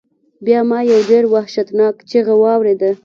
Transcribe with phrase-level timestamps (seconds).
[0.45, 2.91] بیا ما یو ډیر وحشتناک چیغہ واوریده.